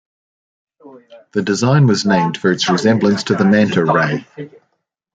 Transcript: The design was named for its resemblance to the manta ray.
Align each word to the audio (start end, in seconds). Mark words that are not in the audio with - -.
The 1.33 1.43
design 1.43 1.85
was 1.85 2.07
named 2.07 2.35
for 2.35 2.51
its 2.51 2.67
resemblance 2.67 3.25
to 3.25 3.35
the 3.35 3.45
manta 3.45 3.85
ray. 3.85 4.25